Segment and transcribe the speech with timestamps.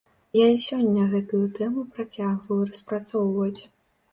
[0.37, 3.61] Я і сёння гэтую тэму працягваю распрацоўваць.